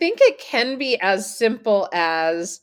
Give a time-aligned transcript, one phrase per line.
[0.00, 2.62] think it can be as simple as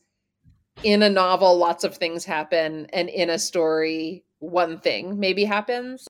[0.82, 6.08] in a novel, lots of things happen, and in a story, one thing maybe happens.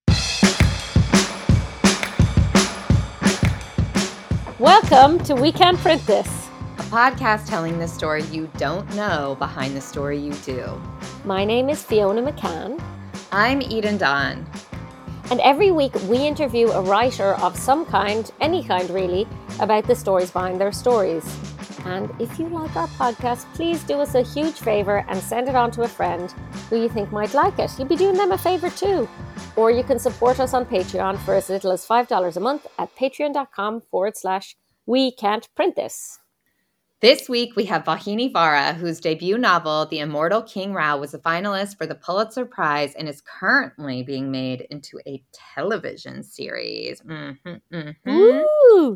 [4.58, 9.76] Welcome to We Can't Print This, a podcast telling the story you don't know behind
[9.76, 10.82] the story you do.
[11.26, 12.82] My name is Fiona McCann.
[13.34, 14.50] I'm Eden Dawn.
[15.30, 19.28] And every week we interview a writer of some kind, any kind really,
[19.60, 21.26] about the stories behind their stories.
[21.86, 25.56] And if you like our podcast, please do us a huge favour and send it
[25.56, 26.32] on to a friend
[26.70, 27.72] who you think might like it.
[27.78, 29.08] You'll be doing them a favour too.
[29.56, 32.96] Or you can support us on Patreon for as little as $5 a month at
[32.96, 36.20] patreon.com forward slash we can't print this.
[37.00, 41.20] This week, we have Vauhini Vara, whose debut novel, The Immortal King Rao, was a
[41.20, 47.00] finalist for the Pulitzer Prize and is currently being made into a television series.
[47.02, 48.94] Mm-hmm, mm-hmm.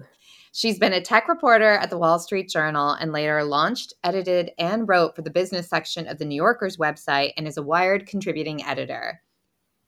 [0.52, 4.90] She's been a tech reporter at the Wall Street Journal and later launched, edited, and
[4.90, 8.66] wrote for the business section of the New Yorker's website and is a Wired contributing
[8.66, 9.22] editor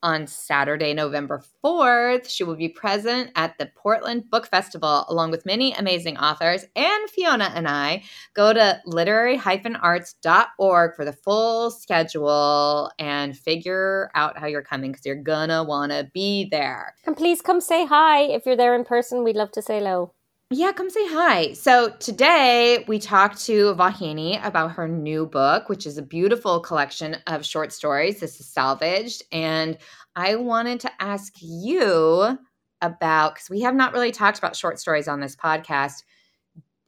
[0.04, 2.30] on Saturday, November 4th.
[2.30, 6.66] She will be present at the Portland Book Festival along with many amazing authors.
[6.76, 8.04] And Fiona and I
[8.36, 15.16] go to literary-arts.org for the full schedule and figure out how you're coming because you're
[15.16, 16.94] gonna wanna be there.
[17.06, 19.24] And please come say hi if you're there in person.
[19.24, 20.14] We'd love to say hello.
[20.56, 21.54] Yeah, come say hi.
[21.54, 27.18] So today we talked to Vauhini about her new book, which is a beautiful collection
[27.26, 28.20] of short stories.
[28.20, 29.24] This is salvaged.
[29.32, 29.80] And
[30.16, 32.38] I wanted to ask you
[32.84, 36.04] about, because we have not really talked about short stories on this podcast.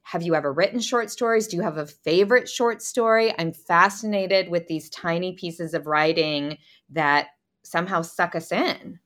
[0.03, 1.47] Have you ever written short stories?
[1.47, 3.33] Do you have a favorite short story?
[3.39, 6.59] I'm fascinated with these tiny pieces of writing
[6.91, 7.29] that
[7.63, 8.99] somehow suck us in.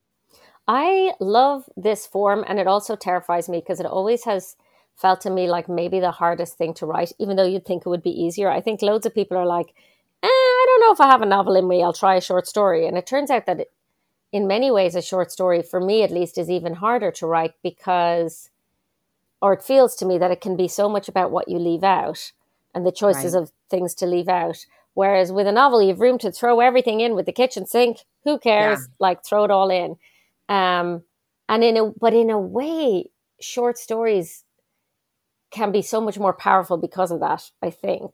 [0.72, 4.56] I love this form and it also terrifies me because it always has
[4.96, 7.90] felt to me like maybe the hardest thing to write, even though you'd think it
[7.90, 8.52] would be easier.
[8.52, 9.74] I think loads of people are like,
[10.22, 12.46] eh, I don't know if I have a novel in me, I'll try a short
[12.46, 12.86] story.
[12.86, 13.72] And it turns out that it,
[14.32, 17.56] in many ways, a short story, for me at least, is even harder to write
[17.64, 18.52] because,
[19.42, 21.84] or it feels to me that it can be so much about what you leave
[21.84, 22.32] out
[22.76, 23.42] and the choices right.
[23.42, 24.68] of things to leave out.
[24.94, 28.06] Whereas with a novel, you've room to throw everything in with the kitchen sink.
[28.24, 28.82] Who cares?
[28.82, 28.94] Yeah.
[29.00, 29.96] Like throw it all in.
[30.50, 31.04] Um,
[31.48, 33.06] and in a but in a way,
[33.40, 34.44] short stories
[35.52, 37.50] can be so much more powerful because of that.
[37.62, 38.14] I think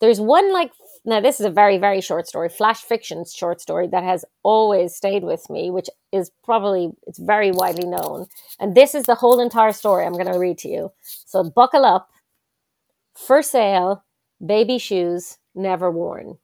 [0.00, 0.72] there's one like
[1.04, 4.94] now this is a very very short story, flash fiction short story that has always
[4.94, 8.26] stayed with me, which is probably it's very widely known.
[8.60, 10.92] And this is the whole entire story I'm going to read to you.
[11.02, 12.08] So buckle up.
[13.16, 14.04] For sale,
[14.44, 16.38] baby shoes never worn.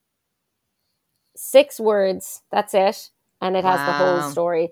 [1.37, 2.43] Six words.
[2.53, 3.11] That's it,
[3.41, 3.87] and it has wow.
[3.87, 4.71] the whole story.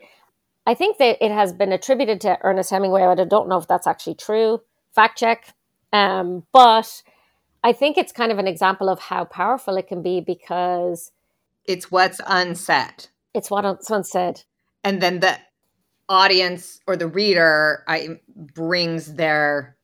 [0.69, 3.01] I think that it has been attributed to Ernest Hemingway.
[3.01, 4.61] but I don't know if that's actually true.
[4.95, 5.55] Fact check.
[5.95, 7.03] Um, but
[7.65, 11.11] I think it's kind of an example of how powerful it can be because
[11.65, 13.09] it's what's unsaid.
[13.33, 14.43] It's what's unsaid.
[14.84, 15.39] And then the
[16.07, 19.75] audience or the reader I, brings their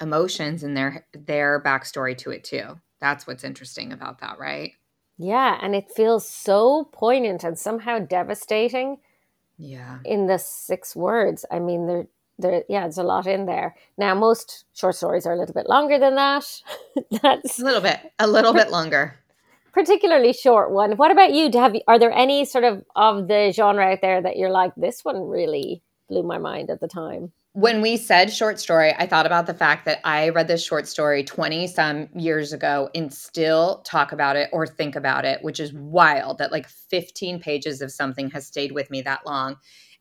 [0.00, 2.80] emotions and their their backstory to it too.
[2.98, 4.72] That's what's interesting about that, right?
[5.18, 9.00] Yeah, and it feels so poignant and somehow devastating
[9.60, 9.98] yeah.
[10.04, 11.44] In the six words.
[11.50, 12.06] I mean, there,
[12.38, 13.76] there, yeah, there's a lot in there.
[13.98, 16.62] Now, most short stories are a little bit longer than that.
[17.22, 19.18] That's a little bit, a little bit longer.
[19.72, 20.92] Particularly short one.
[20.92, 21.50] What about you?
[21.52, 24.72] Have you, are there any sort of of the genre out there that you're like,
[24.76, 27.30] this one really blew my mind at the time?
[27.52, 30.86] When we said short story, I thought about the fact that I read this short
[30.86, 35.58] story 20 some years ago and still talk about it or think about it, which
[35.58, 39.56] is wild that like 15 pages of something has stayed with me that long.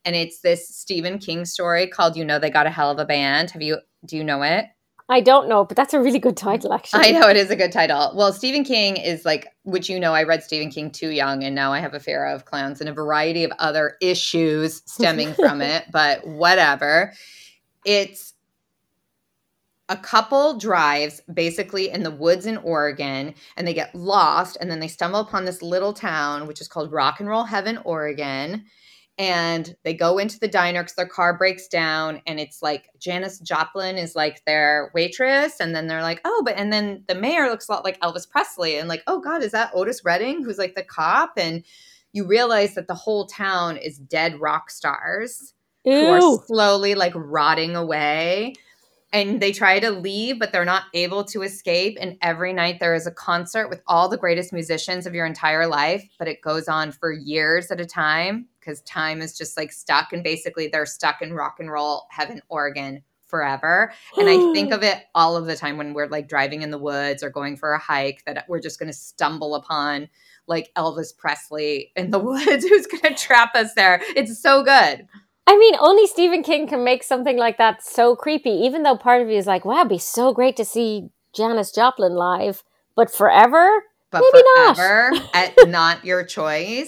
[0.05, 3.05] And it's this Stephen King story called You Know They Got a Hell of a
[3.05, 3.51] Band.
[3.51, 4.65] Have you do you know it?
[5.11, 7.07] I don't know, but that's a really good title, actually.
[7.07, 8.13] I know it is a good title.
[8.15, 11.55] Well, Stephen King is like, which you know, I read Stephen King too young, and
[11.55, 15.61] now I have a fear of clowns and a variety of other issues stemming from
[15.63, 17.13] it, but whatever.
[17.85, 18.35] It's
[19.89, 24.79] a couple drives basically in the woods in Oregon and they get lost and then
[24.79, 28.65] they stumble upon this little town which is called Rock and Roll Heaven, Oregon.
[29.19, 33.37] And they go into the diner because their car breaks down and it's like Janis
[33.39, 35.59] Joplin is like their waitress.
[35.59, 38.29] And then they're like, oh, but and then the mayor looks a lot like Elvis
[38.29, 38.77] Presley.
[38.77, 41.33] And like, oh God, is that Otis Redding who's like the cop?
[41.35, 41.65] And
[42.13, 45.93] you realize that the whole town is dead rock stars Ew.
[45.93, 48.53] who are slowly like rotting away.
[49.11, 51.97] And they try to leave, but they're not able to escape.
[51.99, 55.65] And every night there is a concert with all the greatest musicians of your entire
[55.65, 59.71] life, but it goes on for years at a time because time is just like
[59.71, 60.13] stuck.
[60.13, 63.93] And basically, they're stuck in rock and roll heaven, Oregon forever.
[64.17, 66.77] And I think of it all of the time when we're like driving in the
[66.77, 70.09] woods or going for a hike that we're just going to stumble upon
[70.47, 74.01] like Elvis Presley in the woods who's going to trap us there.
[74.15, 75.07] It's so good.
[75.49, 79.23] I mean, only Stephen King can make something like that so creepy, even though part
[79.23, 82.63] of you is like, wow, it'd be so great to see Janis Joplin live,
[82.95, 83.83] but forever?
[84.11, 85.29] But Maybe forever, not.
[85.33, 86.87] at not your choice.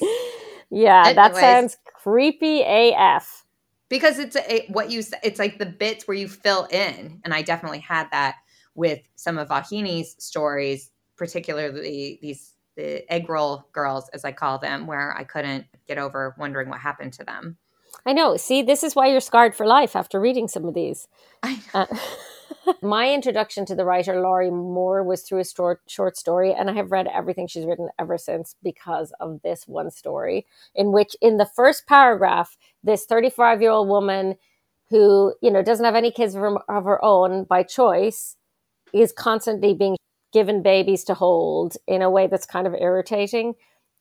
[0.69, 3.45] Yeah, Anyways, that sounds creepy AF.
[3.89, 7.41] Because it's a, what you it's like the bits where you fill in, and I
[7.41, 8.35] definitely had that
[8.75, 14.85] with some of Vauhini's stories, particularly these the egg roll girls, as I call them,
[14.85, 17.57] where I couldn't get over wondering what happened to them.
[18.05, 18.37] I know.
[18.37, 21.07] See, this is why you're scarred for life after reading some of these.
[21.73, 21.85] Uh,
[22.81, 26.73] my introduction to the writer Lorrie Moore was through a short, short story, and I
[26.73, 30.45] have read everything she's written ever since because of this one story,
[30.75, 34.35] in which, in the first paragraph, this 35 year old woman
[34.89, 38.35] who, you know, doesn't have any kids of her, of her own by choice
[38.93, 39.95] is constantly being
[40.33, 43.53] given babies to hold in a way that's kind of irritating.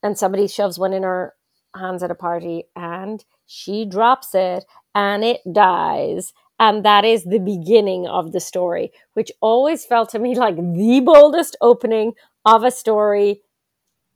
[0.03, 1.35] And somebody shoves one in her
[1.77, 4.65] hands at a party and she drops it
[4.95, 6.33] and it dies.
[6.61, 11.03] And that is the beginning of the story, which always felt to me like the
[11.05, 12.13] boldest opening
[12.45, 13.43] of a story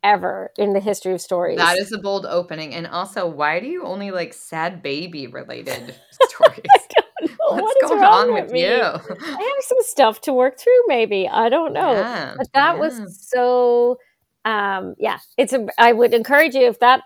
[0.05, 1.59] ever in the history of stories.
[1.59, 2.75] That is a bold opening.
[2.75, 6.61] And also, why do you only like sad baby related stories?
[7.21, 8.71] What's what going on with, with you?
[8.71, 11.29] I have some stuff to work through, maybe.
[11.29, 11.93] I don't know.
[11.93, 12.81] Yeah, but that yeah.
[12.81, 13.99] was so
[14.45, 17.03] um yeah, it's a I would encourage you if that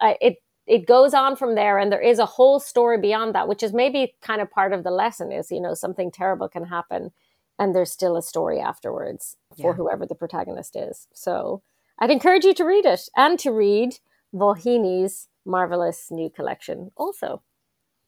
[0.00, 0.38] I, it
[0.68, 3.72] it goes on from there and there is a whole story beyond that which is
[3.72, 7.10] maybe kind of part of the lesson is you know something terrible can happen
[7.58, 11.08] and there's still a story afterwards for whoever the protagonist is.
[11.12, 11.62] So
[11.98, 13.98] i'd encourage you to read it and to read
[14.34, 17.42] Vauhini's marvelous new collection also.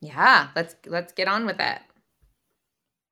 [0.00, 1.86] Yeah let's let's get on with that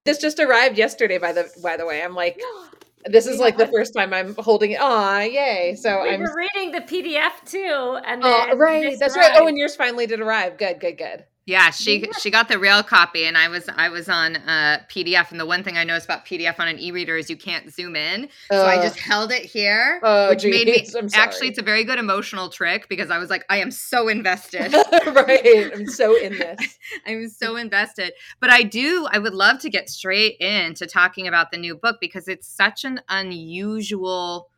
[0.04, 2.02] this just arrived yesterday by the by the way.
[2.02, 2.40] I'm like
[3.06, 4.80] this is like the first time I'm holding it.
[4.80, 5.76] Aw, yay.
[5.76, 7.98] So we I'm were reading the PDF too.
[8.04, 8.96] And oh, right.
[8.98, 9.34] That's arrived.
[9.34, 9.40] right.
[9.42, 10.58] Oh, and yours finally did arrive.
[10.58, 11.24] Good, good, good.
[11.48, 12.12] Yeah, she yeah.
[12.20, 15.30] she got the real copy, and I was I was on uh, PDF.
[15.30, 17.96] And the one thing I noticed about PDF on an e-reader is you can't zoom
[17.96, 21.58] in, so uh, I just held it here, uh, which geez, made me actually it's
[21.58, 24.74] a very good emotional trick because I was like I am so invested.
[25.06, 26.78] right, I'm so in this.
[27.06, 31.50] I'm so invested, but I do I would love to get straight into talking about
[31.50, 34.50] the new book because it's such an unusual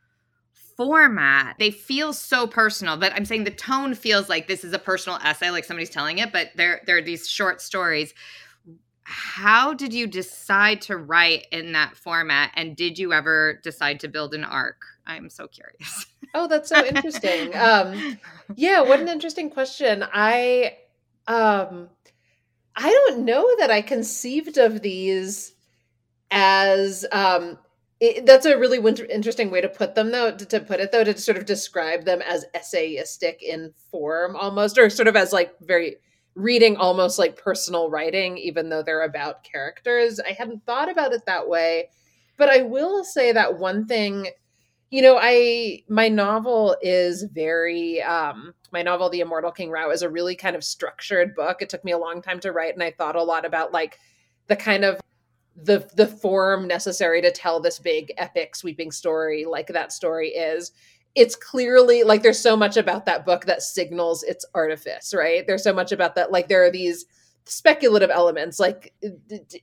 [0.80, 2.96] format, they feel so personal.
[2.96, 6.16] But I'm saying the tone feels like this is a personal essay, like somebody's telling
[6.16, 8.14] it, but there, there are these short stories.
[9.02, 12.52] How did you decide to write in that format?
[12.54, 14.80] And did you ever decide to build an ark?
[15.06, 16.06] I'm so curious.
[16.32, 17.56] Oh, that's so interesting.
[17.56, 18.16] um,
[18.54, 20.04] yeah, what an interesting question.
[20.12, 20.76] I
[21.26, 21.88] um
[22.76, 25.52] I don't know that I conceived of these
[26.30, 27.58] as um
[28.00, 30.90] it, that's a really winter, interesting way to put them though to, to, put it
[30.90, 35.32] though to sort of describe them as essayistic in form almost or sort of as
[35.32, 35.96] like very
[36.34, 40.18] reading almost like personal writing even though they're about characters.
[40.18, 41.90] I hadn't thought about it that way.
[42.38, 44.28] But i will say that one thing
[44.88, 50.00] you know i my novel is very um my novel the immortal king rao is
[50.00, 51.60] a really kind of structured book.
[51.60, 53.98] It took me a long time to write and i thought a lot about like
[54.46, 54.98] the kind of
[55.56, 60.72] the the form necessary to tell this big epic sweeping story like that story is
[61.14, 65.64] it's clearly like there's so much about that book that signals its artifice right there's
[65.64, 67.06] so much about that like there are these
[67.44, 68.94] speculative elements like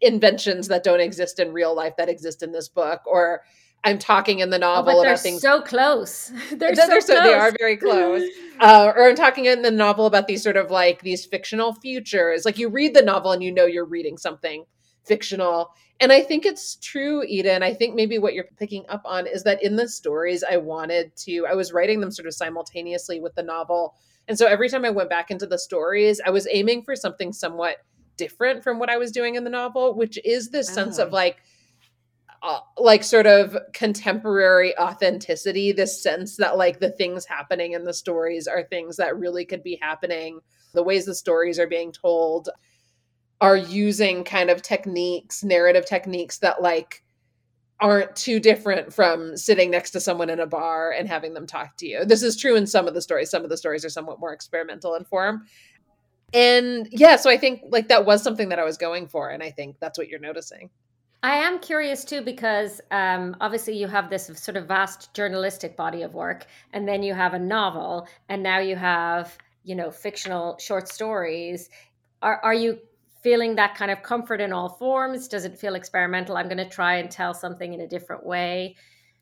[0.02, 3.42] inventions that don't exist in real life that exist in this book or
[3.84, 6.32] I'm talking in the oh, novel oh, about things so close.
[6.52, 7.24] They're, so, they're so close.
[7.24, 8.24] they are very close.
[8.60, 12.44] uh, or I'm talking in the novel about these sort of like these fictional futures.
[12.44, 14.66] Like you read the novel and you know you're reading something
[15.08, 15.74] fictional.
[16.00, 17.64] And I think it's true, Eden.
[17.64, 21.16] I think maybe what you're picking up on is that in the stories, I wanted
[21.18, 23.96] to, I was writing them sort of simultaneously with the novel.
[24.28, 27.34] And so every time I went back into the stories, I was aiming for something
[27.34, 27.78] somewhat
[28.18, 30.74] different from what I was doing in the novel, which is this oh.
[30.74, 31.16] sense of oh.
[31.16, 31.38] like,
[32.44, 37.94] uh, like sort of contemporary authenticity this sense that like the things happening in the
[37.94, 40.40] stories are things that really could be happening
[40.74, 42.50] the ways the stories are being told
[43.40, 47.04] are using kind of techniques, narrative techniques that like
[47.80, 51.78] aren't too different from sitting next to someone in a bar and having them talk
[51.78, 52.04] to you.
[52.06, 53.30] This is true in some of the stories.
[53.30, 55.46] Some of the stories are somewhat more experimental in form.
[56.34, 59.30] And yeah, so I think like that was something that I was going for.
[59.30, 60.70] And I think that's what you're noticing.
[61.24, 66.04] I am curious too because um, obviously you have this sort of vast journalistic body
[66.04, 70.58] of work, and then you have a novel, and now you have you know fictional
[70.60, 71.70] short stories.
[72.22, 72.80] Are are you
[73.28, 75.28] feeling that kind of comfort in all forms?
[75.28, 76.38] Does it feel experimental?
[76.38, 78.78] I'm going to try and tell something in a different way.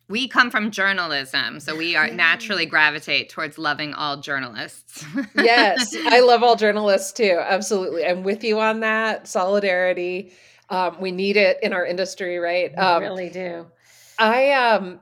[0.08, 5.04] We come from journalism, so we are naturally gravitate towards loving all journalists.
[5.36, 7.40] yes, I love all journalists too.
[7.42, 8.06] Absolutely.
[8.06, 9.28] I'm with you on that.
[9.28, 10.34] Solidarity.
[10.70, 12.70] Um, we need it in our industry, right?
[12.70, 13.66] We um, really do.
[14.20, 15.00] I um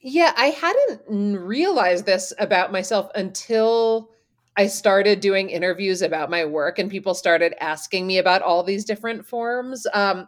[0.00, 1.00] yeah, I hadn't
[1.44, 4.12] realized this about myself until
[4.58, 8.84] I started doing interviews about my work and people started asking me about all these
[8.84, 9.86] different forms.
[9.94, 10.26] Um,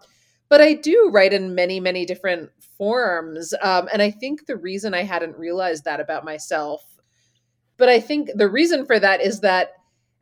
[0.49, 3.53] but I do write in many, many different forms.
[3.61, 6.81] Um, and I think the reason I hadn't realized that about myself,
[7.77, 9.73] but I think the reason for that is that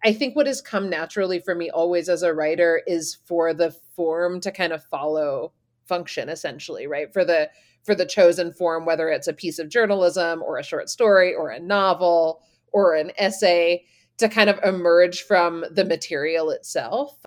[0.03, 3.73] I think what has come naturally for me always as a writer is for the
[3.95, 5.53] form to kind of follow
[5.85, 7.13] function essentially, right?
[7.13, 7.51] For the
[7.85, 11.51] for the chosen form whether it's a piece of journalism or a short story or
[11.51, 12.41] a novel
[12.73, 13.85] or an essay
[14.19, 17.19] to kind of emerge from the material itself.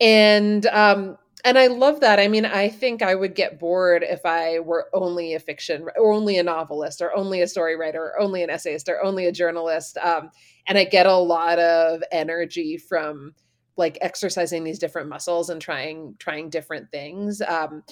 [0.00, 2.20] And um, and I love that.
[2.20, 6.12] I mean, I think I would get bored if I were only a fiction or
[6.12, 9.32] only a novelist or only a story writer or only an essayist or only a
[9.32, 9.96] journalist.
[9.98, 10.30] Um,
[10.68, 13.34] and I get a lot of energy from
[13.76, 17.42] like exercising these different muscles and trying trying different things.
[17.42, 17.82] Um,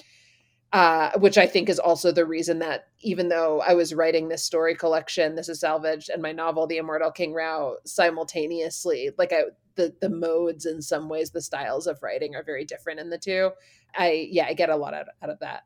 [0.73, 4.43] uh, which I think is also the reason that even though I was writing this
[4.43, 9.43] story collection, this is salvaged, and my novel, The Immortal King Rao, simultaneously, like I,
[9.75, 13.17] the the modes in some ways, the styles of writing are very different in the
[13.17, 13.51] two.
[13.95, 15.63] I yeah, I get a lot out, out of that.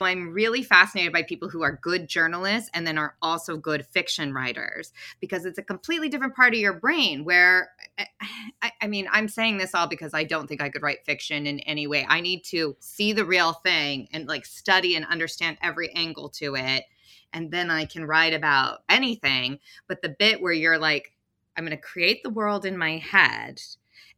[0.00, 4.32] I'm really fascinated by people who are good journalists and then are also good fiction
[4.32, 7.24] writers because it's a completely different part of your brain.
[7.24, 7.70] Where,
[8.62, 11.46] I, I, mean, I'm saying this all because I don't think I could write fiction
[11.46, 12.06] in any way.
[12.08, 16.56] I need to see the real thing and like study and understand every angle to
[16.56, 16.84] it.
[17.32, 19.58] And then I can write about anything.
[19.86, 21.12] But the bit where you're like,
[21.56, 23.60] I'm going to create the world in my head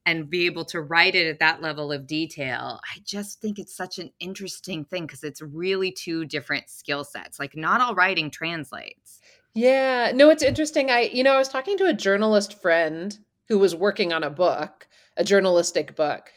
[0.07, 3.77] and be able to write it at that level of detail i just think it's
[3.77, 8.31] such an interesting thing because it's really two different skill sets like not all writing
[8.31, 9.21] translates
[9.55, 13.19] yeah no it's interesting i you know i was talking to a journalist friend
[13.51, 14.89] who was working on a book
[15.19, 16.33] a journalistic book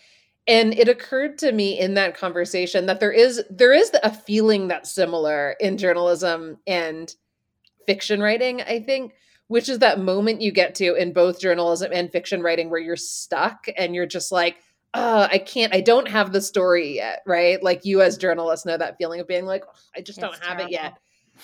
[0.45, 4.67] and it occurred to me in that conversation that there is there is a feeling
[4.67, 7.15] that's similar in journalism and
[7.87, 9.13] fiction writing i think
[9.47, 12.95] which is that moment you get to in both journalism and fiction writing where you're
[12.95, 14.57] stuck and you're just like,
[14.93, 17.61] oh, I can't, I don't have the story yet, right?
[17.61, 20.43] Like you as journalists know that feeling of being like, oh, I just it's don't
[20.43, 20.65] have terrible.
[20.65, 20.97] it yet.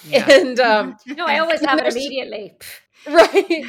[0.07, 0.29] Yeah.
[0.29, 2.55] And um no, I always have it immediately.
[3.07, 3.63] Right.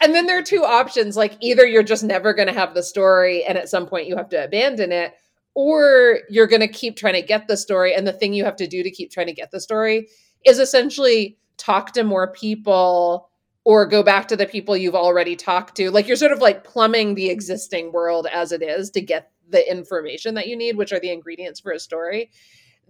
[0.00, 1.16] and then there are two options.
[1.16, 4.28] Like either you're just never gonna have the story and at some point you have
[4.30, 5.14] to abandon it,
[5.54, 7.94] or you're gonna keep trying to get the story.
[7.94, 10.08] And the thing you have to do to keep trying to get the story
[10.44, 13.30] is essentially talk to more people
[13.64, 15.90] or go back to the people you've already talked to.
[15.90, 19.70] Like you're sort of like plumbing the existing world as it is to get the
[19.70, 22.30] information that you need, which are the ingredients for a story.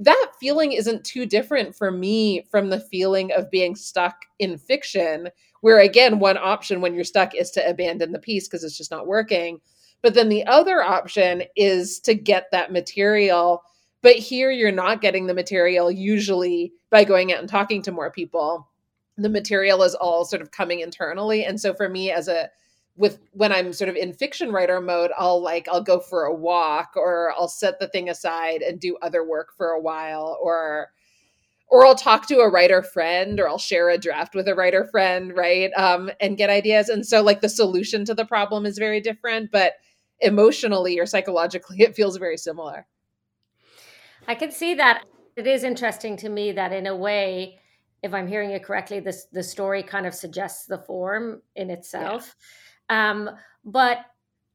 [0.05, 5.29] That feeling isn't too different for me from the feeling of being stuck in fiction,
[5.61, 8.91] where again, one option when you're stuck is to abandon the piece because it's just
[8.91, 9.61] not working.
[10.03, 13.63] But then the other option is to get that material.
[14.03, 18.11] But here you're not getting the material usually by going out and talking to more
[18.11, 18.69] people
[19.19, 22.49] the material is all sort of coming internally and so for me as a
[22.97, 26.35] with when i'm sort of in fiction writer mode i'll like i'll go for a
[26.35, 30.91] walk or i'll set the thing aside and do other work for a while or
[31.69, 34.85] or i'll talk to a writer friend or i'll share a draft with a writer
[34.85, 38.77] friend right um, and get ideas and so like the solution to the problem is
[38.77, 39.75] very different but
[40.21, 42.87] emotionally or psychologically it feels very similar
[44.29, 47.59] i can see that it is interesting to me that in a way
[48.03, 52.27] if I'm hearing it correctly, this the story kind of suggests the form in itself.
[52.27, 52.45] Yeah.
[52.89, 53.31] Um,
[53.65, 53.99] but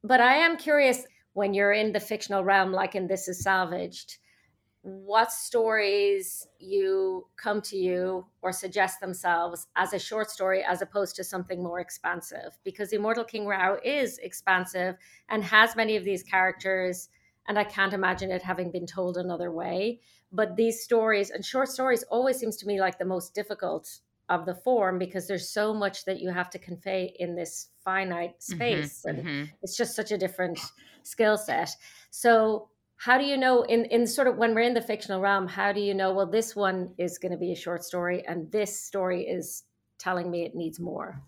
[0.04, 4.18] but I am curious when you're in the fictional realm, like in This Is Salvaged,
[4.82, 11.16] what stories you come to you or suggest themselves as a short story as opposed
[11.16, 12.56] to something more expansive?
[12.64, 14.96] Because immortal king rao is expansive
[15.28, 17.08] and has many of these characters
[17.48, 20.00] and i can't imagine it having been told another way.
[20.30, 24.44] But these stories and short stories always seems to me like the most difficult of
[24.46, 28.54] the form because there's so much that you have to convey in this finite mm-hmm,
[28.54, 29.44] space mm-hmm, and mm-hmm.
[29.62, 30.60] it's just such a different
[31.02, 31.70] skill set
[32.10, 35.46] so how do you know in in sort of when we're in the fictional realm
[35.46, 38.50] how do you know well this one is going to be a short story and
[38.52, 39.64] this story is
[39.98, 41.20] telling me it needs more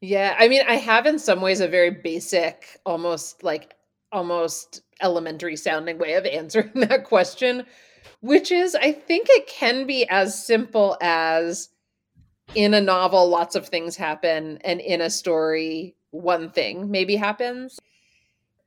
[0.00, 3.74] yeah i mean i have in some ways a very basic almost like
[4.12, 7.66] almost elementary sounding way of answering that question
[8.20, 11.68] which is I think it can be as simple as
[12.54, 17.78] in a novel lots of things happen and in a story one thing maybe happens.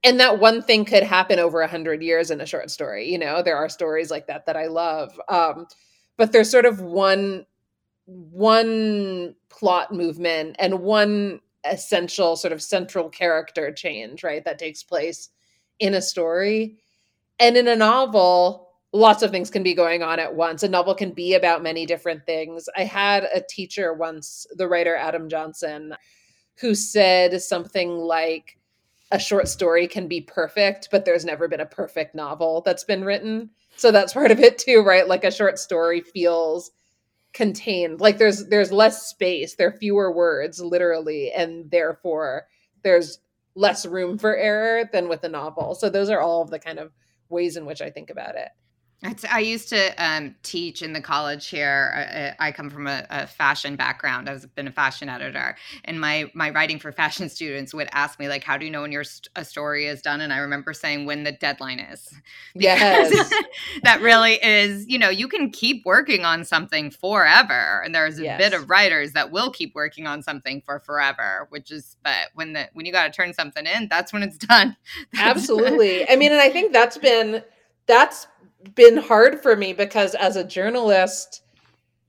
[0.04, 3.12] and that one thing could happen over a hundred years in a short story.
[3.12, 5.20] You know, there are stories like that that I love.
[5.28, 5.68] Um,
[6.18, 7.46] but there's sort of one
[8.06, 14.44] one plot movement and one essential sort of central character change, right?
[14.46, 15.30] That takes place
[15.80, 16.78] in a story.
[17.40, 20.64] And in a novel, lots of things can be going on at once.
[20.64, 22.70] A novel can be about many different things.
[22.76, 25.94] I had a teacher once, the writer Adam Johnson,
[26.60, 28.58] who said something like
[29.12, 33.04] a short story can be perfect, but there's never been a perfect novel that's been
[33.04, 33.50] written.
[33.76, 35.08] So that's part of it too, right?
[35.08, 36.72] Like a short story feels
[37.34, 38.02] contained.
[38.02, 42.48] Like there's there's less space, there are fewer words literally, and therefore
[42.84, 43.20] there's
[43.56, 45.76] less room for error than with a novel.
[45.76, 46.92] So those are all of the kind of
[47.30, 48.50] ways in which I think about it.
[49.04, 51.94] It's, I used to um, teach in the college here.
[51.96, 54.28] I, uh, uh, I come from a, a, fashion background.
[54.28, 58.28] I've been a fashion editor, and my my writing for fashion students would ask me
[58.28, 60.74] like, "How do you know when your st- a story is done?" And I remember
[60.74, 62.12] saying, "When the deadline is."
[62.56, 63.34] Because yes,
[63.84, 64.88] that really is.
[64.88, 68.40] You know, you can keep working on something forever, and there's a yes.
[68.40, 71.46] bit of writers that will keep working on something for forever.
[71.50, 74.38] Which is, but when the when you got to turn something in, that's when it's
[74.38, 74.76] done.
[75.16, 76.10] Absolutely.
[76.10, 77.44] I mean, and I think that's been
[77.88, 78.28] that's
[78.76, 81.44] been hard for me because as a journalist,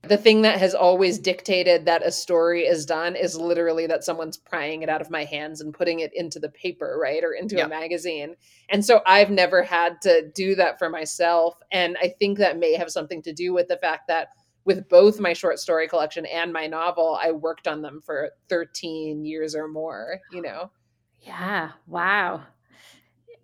[0.03, 4.37] the thing that has always dictated that a story is done is literally that someone's
[4.37, 7.23] prying it out of my hands and putting it into the paper, right?
[7.23, 8.35] Or into a magazine.
[8.69, 11.55] And so I've never had to do that for myself.
[11.71, 14.29] And I think that may have something to do with the fact that
[14.63, 19.25] with both my short story collection and my novel, I worked on them for 13
[19.25, 20.71] years or more, you know?
[21.21, 21.71] Yeah.
[21.87, 22.43] Wow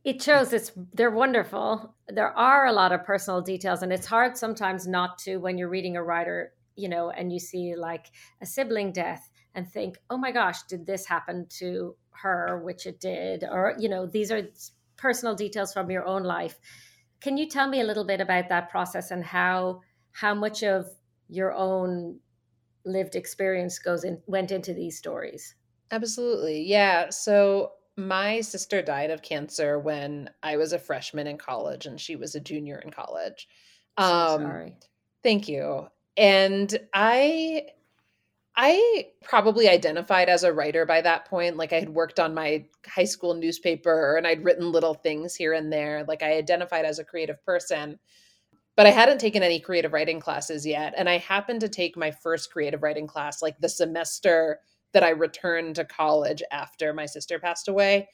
[0.06, 1.96] it shows it's they're wonderful.
[2.08, 5.68] There are a lot of personal details and it's hard sometimes not to when you're
[5.68, 8.08] reading a writer you know and you see like
[8.42, 13.00] a sibling death and think oh my gosh did this happen to her which it
[13.00, 14.44] did or you know these are
[14.98, 16.58] personal details from your own life.
[17.22, 19.82] Can you tell me a little bit about that process and how
[20.12, 20.86] how much of
[21.28, 22.20] your own
[22.86, 25.56] lived experience goes in went into these stories?
[25.92, 27.10] Absolutely yeah.
[27.10, 32.16] So my sister died of cancer when I was a freshman in college and she
[32.16, 33.48] was a junior in college.
[33.98, 34.74] Um, sorry.
[35.24, 35.88] Thank you.
[36.18, 37.68] And I
[38.58, 41.58] I probably identified as a writer by that point.
[41.58, 45.54] Like I had worked on my high school newspaper and I'd written little things here
[45.54, 46.06] and there.
[46.08, 48.00] Like I identified as a creative person,
[48.78, 50.94] but I hadn't taken any creative writing classes yet.
[50.96, 54.60] And I happened to take my first creative writing class like the semester
[54.96, 58.08] that I returned to college after my sister passed away.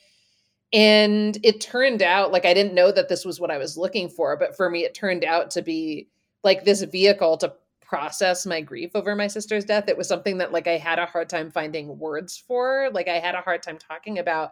[0.74, 4.10] And it turned out like I didn't know that this was what I was looking
[4.10, 6.10] for, but for me, it turned out to be
[6.44, 9.89] like this vehicle to process my grief over my sister's death.
[9.89, 13.20] It was something that like I had a hard time finding words for, like I
[13.20, 14.52] had a hard time talking about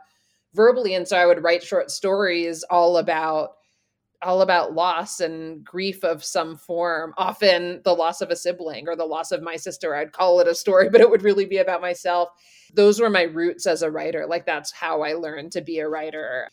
[0.54, 0.94] verbally.
[0.94, 3.52] And so I would write short stories all about
[4.22, 8.96] all about loss and grief of some form, often the loss of a sibling or
[8.96, 9.96] the loss of my sister.
[9.96, 12.30] I'd call it a story, but it would really be about myself.
[12.74, 14.26] Those were my roots as a writer.
[14.28, 16.50] Like that's how I learned to be a writer.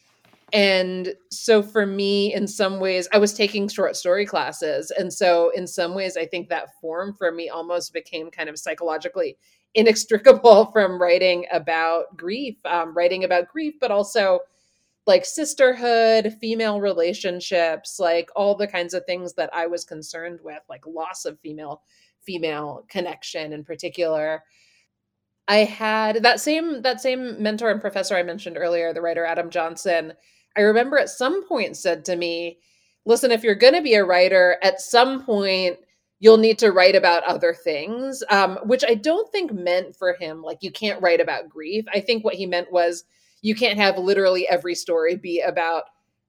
[0.53, 4.93] And so for me, in some ways, I was taking short story classes.
[4.93, 8.59] And so in some ways, I think that form for me almost became kind of
[8.59, 9.37] psychologically
[9.75, 14.41] inextricable from writing about grief, um, writing about grief, but also
[15.07, 20.61] like sisterhood, female relationships, like all the kinds of things that I was concerned with,
[20.69, 21.83] like loss of female
[22.23, 24.42] female connection in particular.
[25.49, 29.51] I had that same that same mentor and professor I mentioned earlier, the writer Adam
[29.51, 30.12] Johnson.
[30.57, 32.59] I remember at some point said to me,
[33.05, 35.79] "Listen, if you're going to be a writer, at some point
[36.19, 40.42] you'll need to write about other things." Um, which I don't think meant for him
[40.42, 41.85] like you can't write about grief.
[41.95, 43.05] I think what he meant was
[43.47, 45.85] you can't have literally every story be about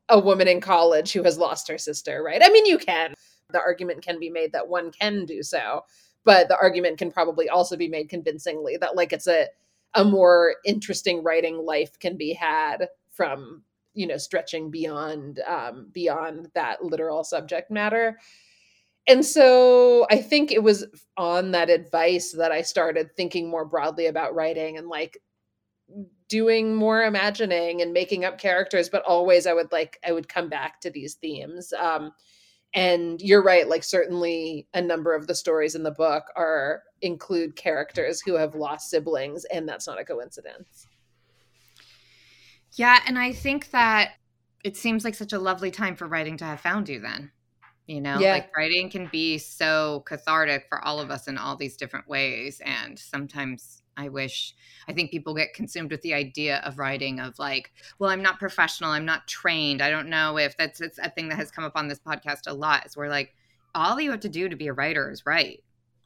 [0.07, 2.41] a woman in college who has lost her sister, right?
[2.43, 3.15] I mean, you can.
[3.49, 5.81] The argument can be made that one can do so,
[6.25, 9.47] but the argument can probably also be made convincingly that like it's a
[9.95, 13.63] a more interesting writing life can be had from
[13.95, 18.19] you know stretching beyond um, beyond that literal subject matter
[19.07, 24.05] and so i think it was on that advice that i started thinking more broadly
[24.05, 25.17] about writing and like
[26.29, 30.49] doing more imagining and making up characters but always i would like i would come
[30.49, 32.11] back to these themes um
[32.73, 37.55] and you're right like certainly a number of the stories in the book are include
[37.55, 40.87] characters who have lost siblings and that's not a coincidence
[42.73, 44.11] yeah and i think that
[44.63, 47.31] it seems like such a lovely time for writing to have found you then
[47.85, 48.33] you know yeah.
[48.33, 52.61] like writing can be so cathartic for all of us in all these different ways
[52.65, 54.53] and sometimes I wish
[54.87, 58.39] I think people get consumed with the idea of writing of like, well, I'm not
[58.39, 59.81] professional, I'm not trained.
[59.81, 62.47] I don't know if that's it's a thing that has come up on this podcast
[62.47, 62.85] a lot.
[62.85, 63.35] Is where like
[63.75, 65.63] all you have to do to be a writer is write.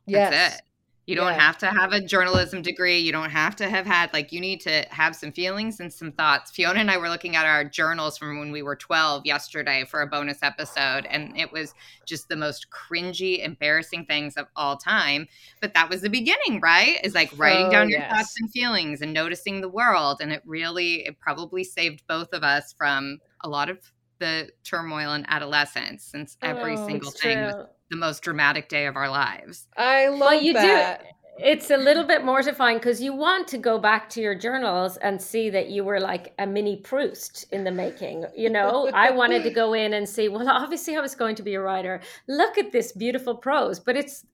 [0.08, 0.56] That's yes.
[0.56, 0.62] it.
[1.08, 1.40] You don't yeah.
[1.40, 3.00] have to have a journalism degree.
[3.00, 6.12] You don't have to have had, like, you need to have some feelings and some
[6.12, 6.52] thoughts.
[6.52, 10.02] Fiona and I were looking at our journals from when we were 12 yesterday for
[10.02, 11.74] a bonus episode, and it was
[12.06, 15.28] just the most cringy, embarrassing things of all time.
[15.60, 17.00] But that was the beginning, right?
[17.04, 18.12] Is like writing oh, down your yes.
[18.12, 20.20] thoughts and feelings and noticing the world.
[20.22, 23.80] And it really, it probably saved both of us from a lot of
[24.20, 28.96] the turmoil in adolescence since every oh, single thing was the most dramatic day of
[28.96, 29.68] our lives.
[29.78, 31.02] I love well, you that.
[31.02, 31.08] Do
[31.44, 35.20] it's a little bit mortifying because you want to go back to your journals and
[35.20, 38.26] see that you were like a mini Proust in the making.
[38.36, 41.44] You know, I wanted to go in and see, well, obviously I was going to
[41.44, 42.02] be a writer.
[42.28, 44.26] Look at this beautiful prose, but it's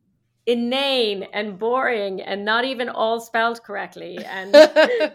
[0.48, 4.18] inane and boring and not even all spelled correctly.
[4.26, 4.54] And,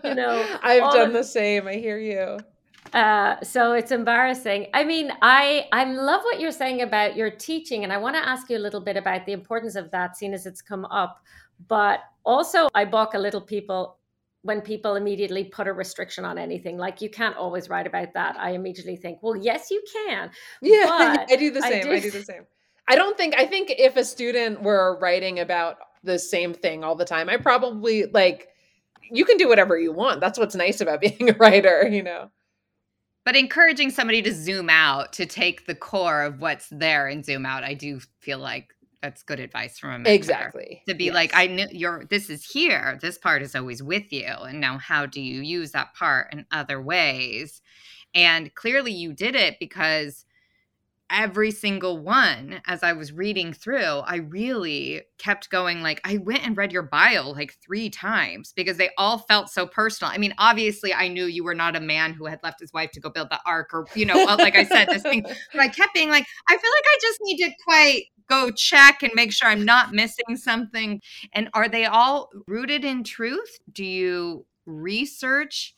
[0.05, 1.69] you know, I've done of, the same.
[1.69, 2.39] I hear you.
[2.93, 4.67] Uh, so it's embarrassing.
[4.75, 8.27] I mean, I I love what you're saying about your teaching, and I want to
[8.27, 11.23] ask you a little bit about the importance of that, seeing as it's come up.
[11.69, 13.97] But also, I balk a little people
[14.43, 16.77] when people immediately put a restriction on anything.
[16.77, 18.37] Like you can't always write about that.
[18.39, 20.31] I immediately think, well, yes, you can.
[20.61, 21.73] Yeah, I do the same.
[21.73, 22.47] I do, I do the same.
[22.89, 23.35] I don't think.
[23.39, 27.39] I think if a student were writing about the same thing all the time, I
[27.39, 28.49] probably like.
[29.11, 30.21] You can do whatever you want.
[30.21, 32.31] That's what's nice about being a writer, you know
[33.25, 37.47] but encouraging somebody to zoom out to take the core of what's there and zoom
[37.47, 38.69] out i do feel like
[39.01, 40.13] that's good advice from a mentor.
[40.13, 41.15] exactly to be yes.
[41.15, 44.79] like i knew you're this is here this part is always with you and now
[44.79, 47.61] how do you use that part in other ways
[48.15, 50.25] and clearly you did it because
[51.13, 56.45] every single one as I was reading through, I really kept going like I went
[56.45, 60.13] and read your bio like 3 times because they all felt so personal.
[60.13, 62.91] I mean, obviously I knew you were not a man who had left his wife
[62.93, 65.69] to go build the ark or you know, like I said this thing, but I
[65.69, 69.33] kept being like I feel like I just need to quite go check and make
[69.33, 71.01] sure I'm not missing something.
[71.33, 73.59] And are they all rooted in truth?
[73.71, 75.75] Do you research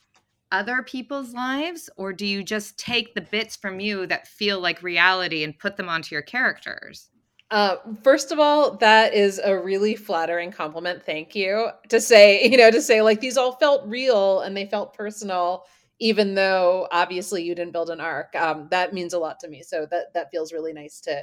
[0.53, 4.83] other people's lives or do you just take the bits from you that feel like
[4.83, 7.11] reality and put them onto your characters
[7.51, 11.05] uh, first of all, that is a really flattering compliment.
[11.05, 11.69] Thank you.
[11.89, 15.65] To say, you know, to say like these all felt real and they felt personal,
[16.01, 18.35] even though obviously you didn't build an ark.
[18.35, 19.63] Um, that means a lot to me.
[19.63, 21.23] So that that feels really nice to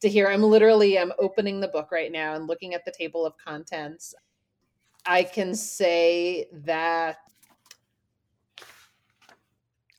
[0.00, 0.28] to hear.
[0.28, 4.14] I'm literally I'm opening the book right now and looking at the table of contents.
[5.06, 7.16] I can say that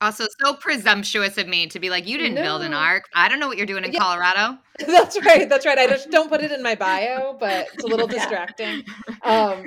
[0.00, 2.42] also, so presumptuous of me to be like, you didn't no.
[2.42, 3.04] build an ark.
[3.14, 4.00] I don't know what you're doing in yeah.
[4.00, 4.58] Colorado.
[4.86, 5.48] That's right.
[5.48, 5.78] That's right.
[5.78, 8.82] I just don't put it in my bio, but it's a little distracting.
[9.22, 9.66] Um,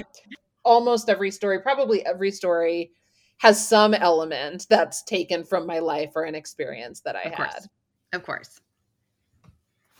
[0.64, 2.92] almost every story, probably every story,
[3.38, 7.66] has some element that's taken from my life or an experience that I of had.
[8.14, 8.60] Of course.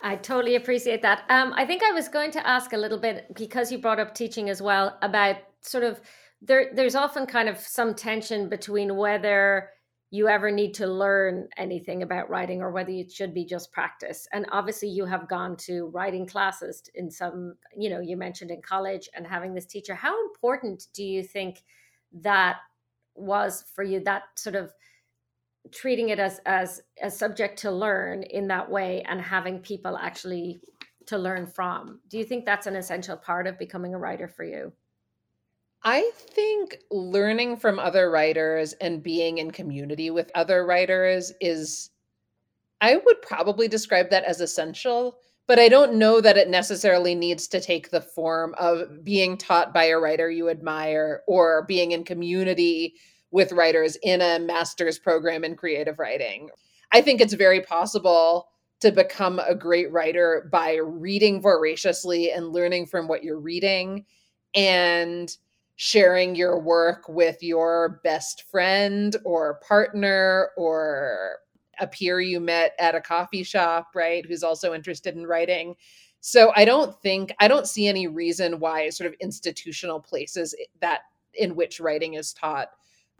[0.00, 1.24] I totally appreciate that.
[1.28, 4.14] Um, I think I was going to ask a little bit because you brought up
[4.14, 6.00] teaching as well about sort of
[6.40, 6.70] there.
[6.72, 9.70] There's often kind of some tension between whether
[10.10, 14.26] you ever need to learn anything about writing or whether it should be just practice.
[14.32, 18.62] And obviously, you have gone to writing classes in some, you know, you mentioned in
[18.62, 19.94] college and having this teacher.
[19.94, 21.62] How important do you think
[22.22, 22.56] that
[23.14, 24.00] was for you?
[24.00, 24.72] That sort of
[25.72, 30.60] treating it as as a subject to learn in that way and having people actually
[31.06, 32.00] to learn from.
[32.08, 34.72] Do you think that's an essential part of becoming a writer for you?
[35.84, 41.90] I think learning from other writers and being in community with other writers is,
[42.80, 47.48] I would probably describe that as essential, but I don't know that it necessarily needs
[47.48, 52.04] to take the form of being taught by a writer you admire or being in
[52.04, 52.94] community
[53.30, 56.50] with writers in a master's program in creative writing.
[56.92, 58.48] I think it's very possible
[58.80, 64.04] to become a great writer by reading voraciously and learning from what you're reading
[64.54, 65.36] and
[65.80, 71.36] sharing your work with your best friend or partner or
[71.78, 74.26] a peer you met at a coffee shop, right?
[74.26, 75.76] Who's also interested in writing.
[76.18, 81.02] So I don't think, I don't see any reason why sort of institutional places that
[81.34, 82.70] in which writing is taught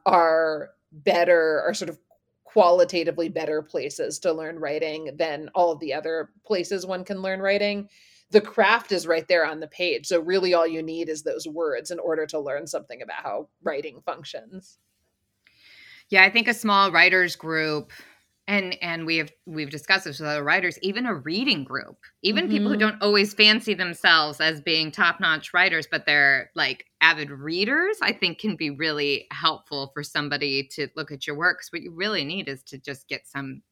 [0.04, 2.00] are better or sort of
[2.42, 7.38] qualitatively better places to learn writing than all of the other places one can learn
[7.38, 7.88] writing
[8.30, 10.06] the craft is right there on the page.
[10.06, 13.48] So really all you need is those words in order to learn something about how
[13.62, 14.78] writing functions.
[16.10, 17.92] Yeah, I think a small writers group
[18.48, 22.44] and and we have we've discussed this with other writers even a reading group even
[22.44, 22.52] mm-hmm.
[22.52, 22.80] people who Mm-hmm.
[22.80, 28.38] don't always fancy themselves as being top-notch writers but they're like avid readers i think
[28.38, 32.24] can be really helpful for somebody to look at your work because what you really
[32.24, 33.62] need is to just get some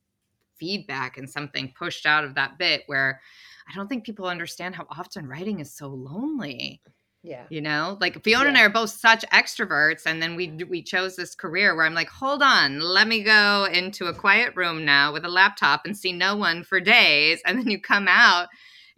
[0.59, 3.21] feedback and something pushed out of that bit where
[3.69, 6.81] i don't think people understand how often writing is so lonely
[7.23, 7.45] Yeah.
[7.51, 7.97] you know?
[8.01, 11.75] Like fiona and i are both such extroverts and then we we chose this career
[11.75, 15.29] where i'm like hold on let me go into a quiet room now with a
[15.29, 18.49] laptop and see no one for days and then you come out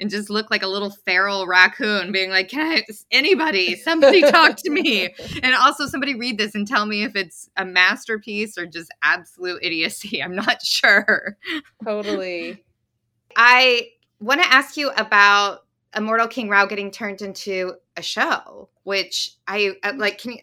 [0.01, 4.55] and just look like a little feral raccoon being like can i anybody somebody talk
[4.57, 5.13] to me?
[5.43, 9.59] And also somebody read this and tell me if it's a masterpiece or just absolute
[9.63, 10.23] idiocy.
[10.23, 11.37] I'm not sure.
[11.85, 12.63] Totally.
[13.37, 13.89] I
[14.21, 15.65] want to ask you about
[15.97, 20.19] Immortal King Rao getting turned into a show, which I uh, like.
[20.19, 20.39] Can you?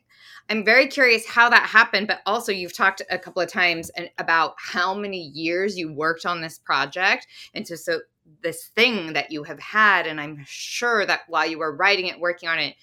[0.47, 4.11] I'm very curious how that happened, but also you've talked a couple of times and
[4.19, 7.99] about how many years you worked on this project, and so so
[8.41, 12.19] this thing that you have had, and I'm sure that while you were writing it,
[12.19, 12.75] working on it,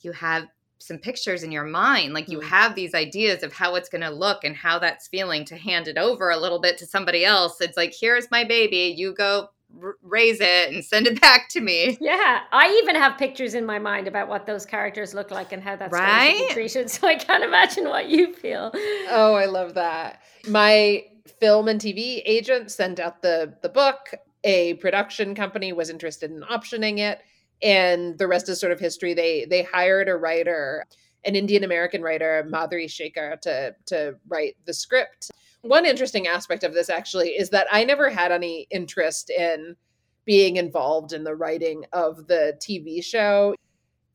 [0.00, 0.46] you have
[0.78, 2.44] some pictures in your mind like you Mm.
[2.44, 5.86] have these ideas of how it's going to look and how that's feeling to hand
[5.86, 9.50] it over a little bit to somebody else it's like here's my baby you go
[9.82, 13.64] r- raise it and send it back to me Yeah, I even have pictures in
[13.66, 16.48] my mind about what those characters look like and how that's going to Right?
[16.48, 16.90] be treated.
[16.90, 18.70] So I can't imagine what you feel.
[19.08, 20.20] Oh, I love that.
[20.48, 21.04] My
[21.40, 24.10] film and TV agent sent out the the book.
[24.44, 27.20] A production company was interested in optioning it,
[27.62, 29.12] and the rest is sort of history.
[29.14, 30.84] They they hired a writer,
[31.24, 35.30] an Indian American writer, Madhuri Shekar, to to write the script.
[35.62, 39.76] One interesting aspect of this actually is that I never had any interest in
[40.24, 43.54] being involved in the writing of the TV show.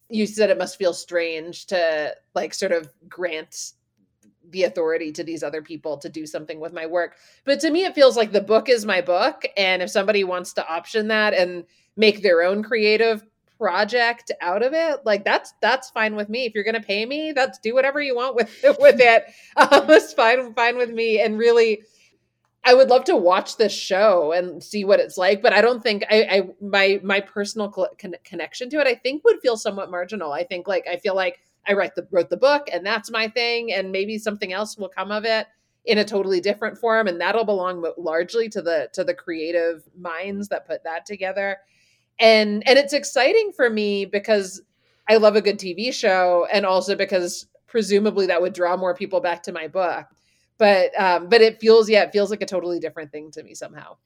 [0.09, 3.73] You said it must feel strange to like sort of grant
[4.49, 7.15] the authority to these other people to do something with my work.
[7.45, 9.43] But to me, it feels like the book is my book.
[9.57, 13.23] And if somebody wants to option that and make their own creative
[13.57, 16.45] project out of it, like that's that's fine with me.
[16.45, 19.23] If you're gonna pay me, that's do whatever you want with with it.
[19.57, 21.21] Um, it's fine, fine with me.
[21.21, 21.83] And really,
[22.63, 25.83] I would love to watch this show and see what it's like, but I don't
[25.83, 29.91] think I, I my my personal con- connection to it, I think would feel somewhat
[29.91, 30.31] marginal.
[30.31, 33.27] I think like I feel like I write the wrote the book and that's my
[33.27, 35.47] thing, and maybe something else will come of it
[35.85, 40.49] in a totally different form, and that'll belong largely to the to the creative minds
[40.49, 41.57] that put that together.
[42.19, 44.61] And and it's exciting for me because
[45.07, 49.19] I love a good TV show, and also because presumably that would draw more people
[49.19, 50.05] back to my book.
[50.57, 53.53] But um, but it feels yeah, it feels like a totally different thing to me
[53.53, 53.97] somehow.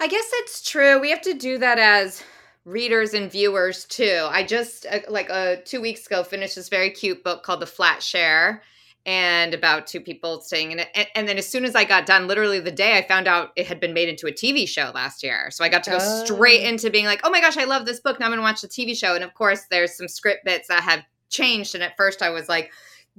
[0.00, 1.00] I guess that's true.
[1.00, 2.22] We have to do that as
[2.64, 4.26] readers and viewers too.
[4.30, 7.66] I just uh, like uh, two weeks ago finished this very cute book called The
[7.66, 8.62] Flat Share,
[9.08, 10.88] and about two people staying in it.
[10.94, 13.52] And, and then as soon as I got done, literally the day I found out
[13.56, 15.98] it had been made into a TV show last year, so I got to go
[15.98, 16.68] straight Oh.
[16.68, 18.20] into being like, oh my gosh, I love this book.
[18.20, 19.14] Now I'm gonna watch the TV show.
[19.14, 21.74] And of course, there's some script bits that have changed.
[21.74, 22.70] And at first, I was like.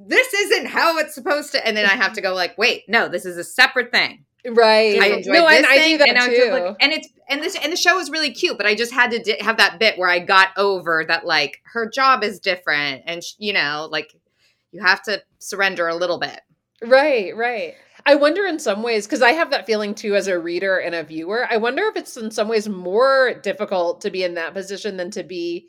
[0.01, 3.09] This isn't how it's supposed to, and then I have to go like, wait, no,
[3.09, 4.23] this is a separate thing.
[4.47, 4.97] Right.
[4.97, 6.51] I enjoyed no, this and I thing, do that and too.
[6.51, 9.11] like, and it's and this and the show is really cute, but I just had
[9.11, 13.03] to di- have that bit where I got over that like her job is different,
[13.07, 14.13] and sh- you know, like
[14.71, 16.41] you have to surrender a little bit.
[16.81, 17.75] Right, right.
[18.05, 20.95] I wonder in some ways, because I have that feeling too as a reader and
[20.95, 21.45] a viewer.
[21.49, 25.11] I wonder if it's in some ways more difficult to be in that position than
[25.11, 25.67] to be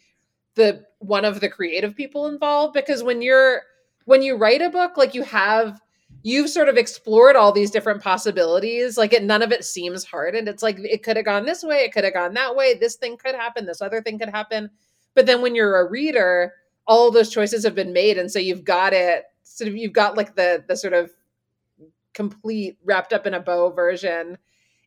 [0.54, 2.74] the one of the creative people involved.
[2.74, 3.62] Because when you're
[4.04, 5.80] when you write a book, like you have
[6.22, 8.96] you've sort of explored all these different possibilities.
[8.96, 10.34] Like it none of it seems hard.
[10.34, 12.74] And it's like it could have gone this way, it could have gone that way,
[12.74, 14.70] this thing could happen, this other thing could happen.
[15.14, 16.52] But then when you're a reader,
[16.86, 18.18] all those choices have been made.
[18.18, 21.10] And so you've got it sort of you've got like the the sort of
[22.14, 24.36] complete wrapped up in a bow version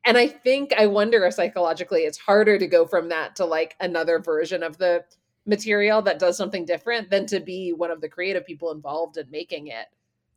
[0.05, 3.75] and i think i wonder if psychologically it's harder to go from that to like
[3.79, 5.03] another version of the
[5.45, 9.29] material that does something different than to be one of the creative people involved in
[9.31, 9.87] making it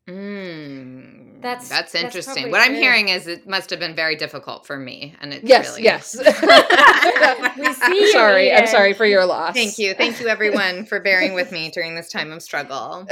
[0.09, 2.35] Mm, That's- that's that's interesting.
[2.35, 2.81] probably what I'm true.
[2.81, 6.15] hearing is it must have been very difficult for me, and it's yes really yes
[7.59, 11.01] We see you, sorry i'm sorry for your loss Thank you, thank you, everyone, for
[11.01, 13.05] bearing with me during this time of struggle.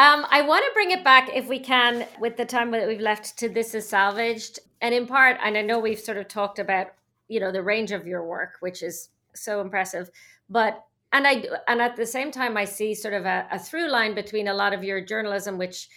[0.00, 3.02] Um, I want to bring it back, if we can, with the time that we've
[3.02, 4.58] left to This Is Salvaged.
[4.80, 6.86] And in part, and I know we've sort of talked about,
[7.28, 10.10] you know, the range of your work, which is so impressive.
[10.48, 10.82] But,
[11.12, 14.14] and I, and at the same time, I see sort of a, a through line
[14.14, 15.90] between a lot of your journalism, which,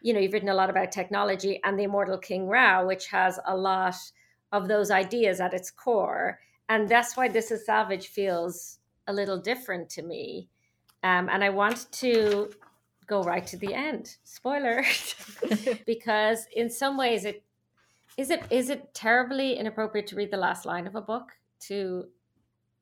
[0.00, 3.38] you know, you've written a lot about technology, and The Immortal King Rao, which has
[3.46, 3.96] a lot
[4.52, 6.40] of those ideas at its core.
[6.70, 10.48] And that's why This Is Salvage feels a little different to me.
[11.02, 12.48] Um, and I want to
[13.10, 14.16] go right to the end.
[14.24, 14.82] Spoiler,
[15.86, 17.42] because in some ways it
[18.16, 21.32] is it is it terribly inappropriate to read the last line of a book?
[21.68, 22.06] To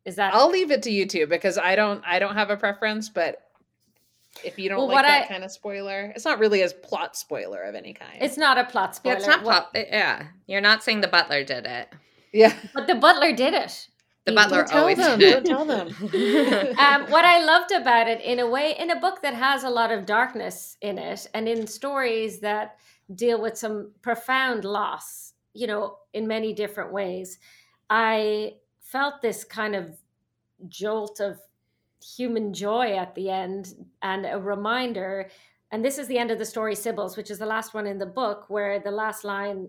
[0.05, 0.35] is that?
[0.35, 3.43] I'll leave it to you two because I don't I don't have a preference, but
[4.45, 6.69] if you don't Well, like what that I- kind of spoiler, it's not really a
[6.69, 8.19] plot spoiler of any kind.
[8.21, 9.15] It's not a plot spoiler.
[9.15, 9.77] Yeah, it's not What- pop.
[9.77, 11.89] Yeah, you're not saying the butler did it.
[12.33, 12.55] yeah.
[12.75, 13.89] but the butler did it.
[14.29, 15.19] The butler Don't always them.
[15.19, 15.89] did Don't tell them.
[16.79, 19.71] um, what I loved about it, in a way, in a book that has a
[19.71, 22.77] lot of darkness in it, and in stories that
[23.15, 27.39] deal with some profound loss, you know, in many different ways,
[27.89, 29.97] I felt this kind of
[30.69, 31.41] jolt of
[32.03, 35.31] human joy at the end and a reminder.
[35.71, 37.99] And this is the end of the story, Sybil's, which is the last one in
[37.99, 39.69] the book, where the last line,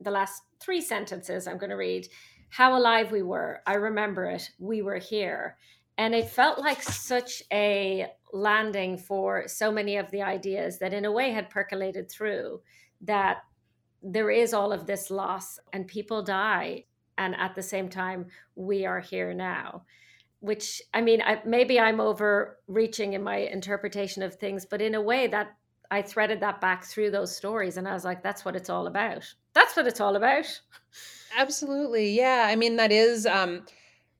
[0.00, 2.08] the last three sentences I'm going to read
[2.50, 3.62] how alive we were.
[3.66, 4.50] I remember it.
[4.58, 5.56] We were here.
[5.96, 11.04] And it felt like such a landing for so many of the ideas that, in
[11.04, 12.60] a way, had percolated through
[13.02, 13.38] that
[14.02, 16.84] there is all of this loss and people die.
[17.18, 19.82] And at the same time, we are here now.
[20.40, 25.02] Which, I mean, I, maybe I'm overreaching in my interpretation of things, but in a
[25.02, 25.54] way, that
[25.90, 27.76] I threaded that back through those stories.
[27.76, 29.34] And I was like, that's what it's all about.
[29.52, 30.46] That's what it's all about.
[31.36, 32.10] Absolutely.
[32.10, 32.46] Yeah.
[32.48, 33.62] I mean, that is um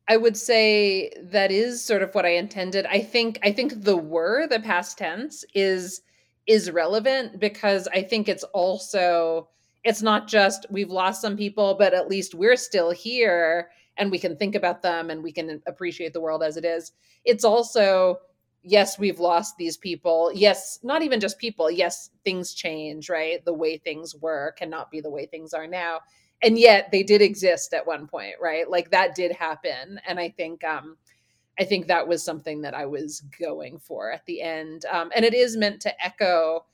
[0.09, 2.87] I would say that is sort of what I intended.
[2.87, 6.03] I think I think the were the past tense is
[6.47, 9.49] is relevant because I think it's also
[9.85, 14.19] it's not just we've lost some people, but at least we're still here and we
[14.19, 16.93] can think about them and we can appreciate the world as it is.
[17.25, 18.19] It's also
[18.63, 20.31] yes, we've lost these people.
[20.35, 21.71] Yes, not even just people.
[21.71, 23.45] Yes, things change, right?
[23.45, 26.01] The way things were cannot be the way things are now
[26.43, 28.69] and yet they did exist at one point right?
[28.71, 30.97] Like that did happen and i think um
[31.59, 35.25] i think that was something that i was going for at the end um and
[35.25, 36.65] it is meant to echo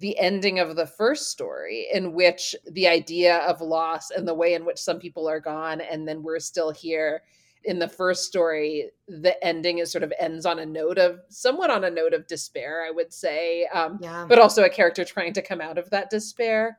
[0.00, 4.54] the ending of the first story in which the idea of loss and the way
[4.54, 7.22] in which some people are gone and then we're still here.
[7.64, 11.70] In the first story the ending is sort of ends on a note of somewhat
[11.70, 14.24] on a note of despair i would say um Yeah.
[14.26, 16.78] but also a character trying to come out of that despair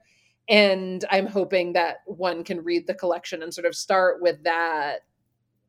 [0.49, 5.01] and i'm hoping that one can read the collection and sort of start with that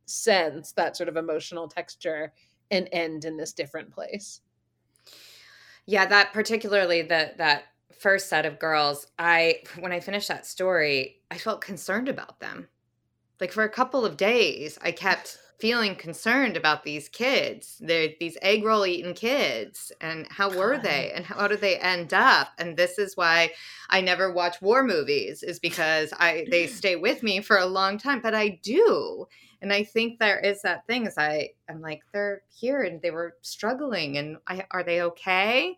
[0.06, 2.32] sense that sort of emotional texture
[2.70, 4.40] and end in this different place
[5.86, 7.64] Yeah, that particularly the that
[7.98, 12.68] first set of girls, I when I finished that story, I felt concerned about them.
[13.40, 17.78] Like for a couple of days, I kept feeling concerned about these kids.
[17.80, 20.82] They're these egg roll eating kids and how were God.
[20.82, 22.48] they and how did they end up?
[22.58, 23.52] And this is why
[23.88, 26.74] I never watch war movies is because I they mm-hmm.
[26.74, 29.26] stay with me for a long time, but I do.
[29.60, 33.10] And I think there is that thing is I I'm like they're here and they
[33.10, 35.76] were struggling and I are they okay?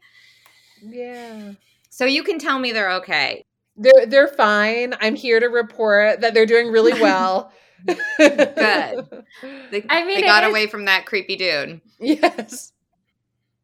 [0.83, 1.53] yeah
[1.91, 3.45] So you can tell me they're okay.
[3.77, 7.53] they're they're fine i'm here to report that they're doing really well
[7.87, 9.25] Good.
[9.71, 11.81] They, I mean, they got is- away from that creepy dude.
[11.99, 12.73] yes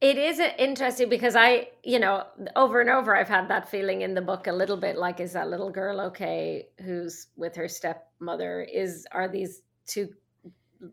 [0.00, 2.24] It is interesting because I, you know,
[2.56, 5.32] over and over, I've had that feeling in the book a little bit like, is
[5.34, 8.62] that little girl okay who's with her stepmother?
[8.62, 10.08] Is, are these two,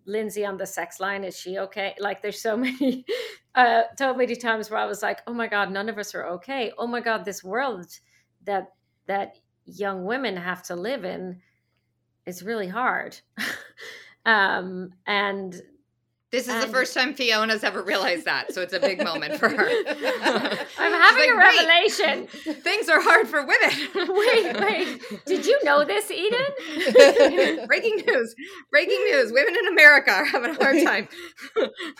[0.06, 1.95] Lindsay on the sex line, is she okay?
[1.99, 3.06] Like, there's so many,
[3.56, 6.25] uh, so many times where I was like, oh my God, none of us are
[6.27, 6.73] okay.
[6.77, 7.88] Oh my God, this world
[8.43, 8.73] that,
[9.06, 11.39] that young women have to live in
[12.27, 13.19] is really hard.
[14.25, 15.59] um, and
[16.29, 19.47] This is the first time Fiona's ever realized that, so it's a big moment for
[19.47, 19.65] her.
[20.77, 22.27] I'm having a like, "Wait." revelation.
[22.61, 23.71] Things are hard for women.
[23.95, 25.25] wait, wait.
[25.25, 27.65] Did you know this, Eden?
[27.67, 28.35] Breaking news.
[28.69, 29.31] Breaking news.
[29.31, 31.07] Women in America are having a hard time.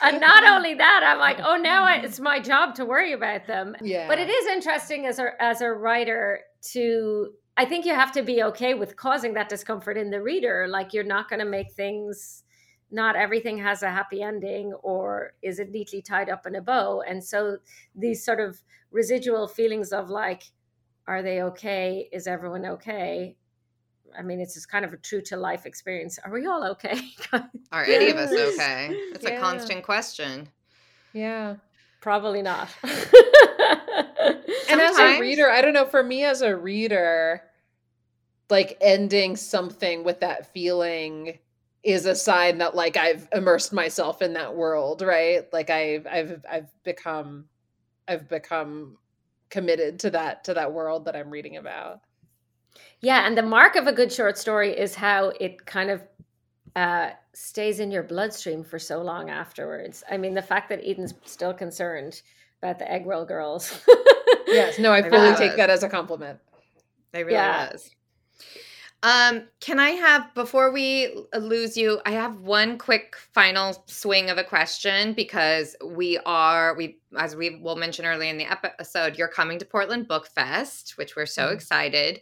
[0.02, 3.48] And not only that, I'm like, oh, now I, it's my job to worry about
[3.48, 3.76] them.
[3.82, 6.42] yeah But it is interesting as a as a writer
[6.74, 7.32] to.
[7.58, 10.68] I think you have to be okay with causing that discomfort in the reader.
[10.70, 12.44] Like you're not going to make things.
[12.92, 17.02] Not everything has a happy ending, or is it neatly tied up in a bow?
[17.02, 17.58] And so
[17.96, 20.44] these sort of residual feelings of like,
[21.06, 22.08] are they okay?
[22.14, 23.36] Is everyone okay?
[24.18, 26.18] I mean, it's just kind of a true to life experience.
[26.24, 27.02] Are we all okay?
[27.74, 28.90] Are any of us okay?
[29.14, 30.48] It's a constant question.
[31.12, 31.56] yeah
[32.00, 32.70] Probably not.
[34.70, 37.42] and as a reader i don't know for me as a reader
[38.50, 41.38] like ending something with that feeling
[41.84, 46.44] is a sign that like i've immersed myself in that world right like i've i've
[46.50, 47.46] i've become
[48.08, 48.98] i've become
[49.50, 52.02] committed to that to that world that i'm reading about
[53.00, 56.02] yeah, and the mark of a good short story is how it kind of
[56.76, 60.04] uh, stays in your bloodstream for so long afterwards.
[60.10, 62.22] I mean, the fact that Eden's still concerned
[62.62, 63.80] about the egg roll girls.
[64.48, 66.40] yes no i I fully take that as a compliment
[67.12, 67.70] They really Yeah.
[67.72, 67.90] was.
[69.04, 72.02] Um, can I have before we lose you?
[72.06, 77.60] I have one quick final swing of a question because we are we as we
[77.62, 81.44] will mention early in the episode, you're coming to Portland Book Fest, which we're so
[81.44, 81.56] mm-hmm.
[81.56, 82.22] excited.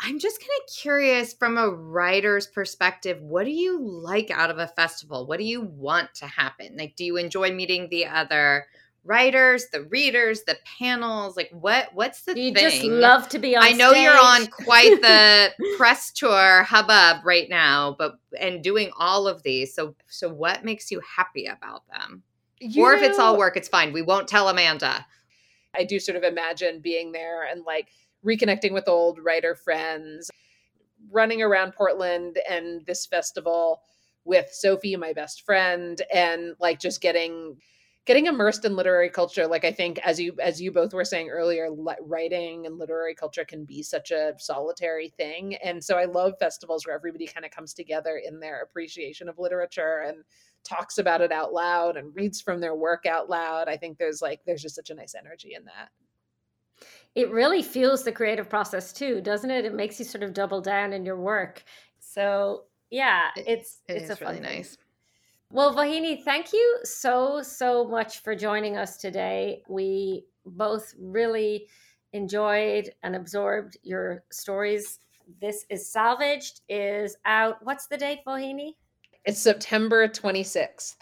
[0.00, 4.58] I'm just kind of curious from a writer's perspective, what do you like out of
[4.58, 5.26] a festival?
[5.26, 6.76] What do you want to happen?
[6.78, 8.66] Like, do you enjoy meeting the other
[9.08, 11.36] writers, the readers, the panels?
[11.36, 12.70] Like, what what's the you thing?
[12.70, 13.64] just love to be on.
[13.64, 14.02] I know stage.
[14.02, 19.74] you're on quite the press tour hubbub right now, but and doing all of these.
[19.74, 22.22] So, so what makes you happy about them?
[22.60, 23.92] You or if it's all work, it's fine.
[23.92, 25.06] We won't tell Amanda.
[25.74, 27.88] I do sort of imagine being there and like
[28.24, 30.30] reconnecting with old writer friends,
[31.10, 33.82] running around Portland and this festival
[34.24, 37.56] with Sophie, my best friend, and like just getting
[38.08, 41.28] getting immersed in literary culture like i think as you as you both were saying
[41.28, 41.68] earlier
[42.00, 46.86] writing and literary culture can be such a solitary thing and so i love festivals
[46.86, 50.24] where everybody kind of comes together in their appreciation of literature and
[50.64, 54.22] talks about it out loud and reads from their work out loud i think there's
[54.22, 55.90] like there's just such a nice energy in that
[57.14, 59.64] it really fuels the creative process too, doesn't it?
[59.64, 61.64] It makes you sort of double down in your work.
[61.98, 64.78] So yeah, it's it it's a really nice.
[65.50, 69.62] Well, Vauhini, thank you so so much for joining us today.
[69.66, 71.68] We both really
[72.12, 74.98] enjoyed and absorbed your stories.
[75.40, 77.58] This is salvaged is out.
[77.62, 78.74] What's the date, Vauhini?
[79.24, 80.96] It's September 26th.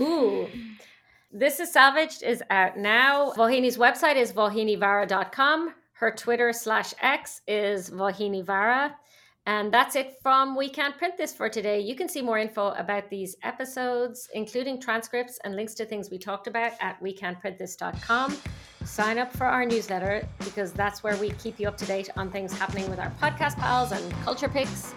[0.00, 0.48] Ooh.
[1.32, 3.32] This is Salvaged is out now.
[3.32, 5.74] Vauhini's website is vauhinivara.com.
[5.92, 8.92] Her Twitter slash X is vauhinivara.
[9.48, 11.80] And that's it from We Can't Print This for today.
[11.80, 16.18] You can see more info about these episodes, including transcripts and links to things we
[16.18, 18.36] talked about at wecantprintthis.com.
[18.84, 22.30] Sign up for our newsletter because that's where we keep you up to date on
[22.30, 24.92] things happening with our podcast pals and culture picks.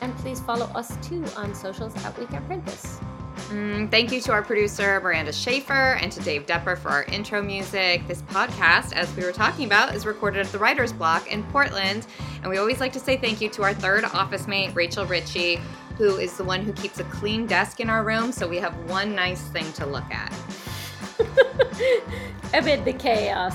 [0.00, 3.00] And please follow us too on socials at We Can't Print This.
[3.48, 7.40] Mm, thank you to our producer, Miranda Shafer, and to Dave Depper for our intro
[7.40, 8.06] music.
[8.06, 12.06] This podcast, as we were talking about, is recorded at the Writer's Block in Portland.
[12.42, 15.60] And we always like to say thank you to our third office mate, Rachel Ritchie,
[15.96, 18.76] who is the one who keeps a clean desk in our room so we have
[18.90, 20.34] one nice thing to look at.
[22.52, 23.54] Amid the chaos.